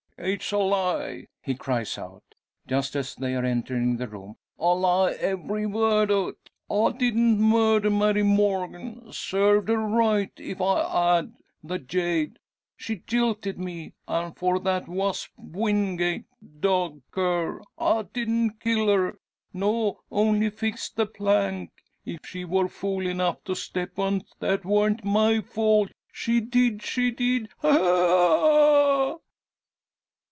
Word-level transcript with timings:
"It's 0.23 0.51
a 0.51 0.59
lie!" 0.59 1.25
he 1.41 1.55
cries 1.55 1.97
out, 1.97 2.21
just 2.67 2.95
as 2.95 3.15
they 3.15 3.33
are 3.33 3.43
entering 3.43 3.97
the 3.97 4.07
room. 4.07 4.35
"A 4.59 4.75
lie, 4.75 5.13
every 5.13 5.65
word 5.65 6.11
o't! 6.11 6.37
I 6.69 6.91
didn't 6.95 7.39
murder 7.41 7.89
Mary 7.89 8.21
Morgan. 8.21 9.11
Served 9.11 9.67
her 9.69 9.77
right 9.77 10.31
if 10.37 10.61
I 10.61 11.15
had, 11.15 11.33
the 11.63 11.79
jade! 11.79 12.37
She 12.77 12.97
jilted 12.97 13.57
me; 13.57 13.93
an' 14.07 14.33
for 14.33 14.59
that 14.59 14.87
wasp 14.87 15.31
Wingate 15.39 16.25
dog 16.59 17.01
cur! 17.09 17.63
I 17.79 18.03
didn't 18.03 18.59
kill 18.59 18.89
her. 18.89 19.17
No; 19.53 20.01
only 20.11 20.51
fixed 20.51 20.97
the 20.97 21.07
plank. 21.07 21.71
If 22.05 22.19
she 22.27 22.45
wor 22.45 22.67
fool 22.69 23.07
enough 23.07 23.43
to 23.45 23.55
step 23.55 23.97
on't 23.97 24.27
that 24.37 24.65
warn't 24.65 25.03
my 25.03 25.41
fault. 25.41 25.89
She 26.13 26.41
did 26.41 26.83
she 26.83 27.09
did! 27.09 27.49
Ha! 27.61 27.71
ha! 27.71 27.79
ha!" 27.79 28.57